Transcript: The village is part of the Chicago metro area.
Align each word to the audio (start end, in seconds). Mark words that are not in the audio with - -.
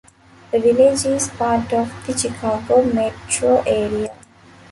The 0.51 0.57
village 0.59 1.05
is 1.05 1.27
part 1.27 1.71
of 1.73 1.93
the 2.07 2.17
Chicago 2.17 2.83
metro 2.91 3.61
area. 3.67 4.09